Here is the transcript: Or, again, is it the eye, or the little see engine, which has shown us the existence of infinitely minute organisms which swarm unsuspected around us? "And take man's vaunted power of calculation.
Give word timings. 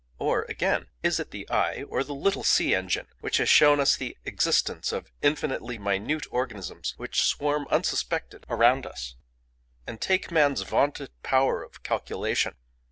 Or, 0.17 0.47
again, 0.49 0.87
is 1.03 1.19
it 1.19 1.29
the 1.29 1.47
eye, 1.51 1.83
or 1.87 2.03
the 2.03 2.15
little 2.15 2.43
see 2.43 2.73
engine, 2.73 3.05
which 3.19 3.37
has 3.37 3.47
shown 3.49 3.79
us 3.79 3.95
the 3.95 4.17
existence 4.25 4.91
of 4.91 5.11
infinitely 5.21 5.77
minute 5.77 6.25
organisms 6.31 6.95
which 6.97 7.21
swarm 7.21 7.67
unsuspected 7.69 8.43
around 8.49 8.87
us? 8.87 9.15
"And 9.85 10.01
take 10.01 10.31
man's 10.31 10.63
vaunted 10.63 11.11
power 11.21 11.61
of 11.61 11.83
calculation. 11.83 12.55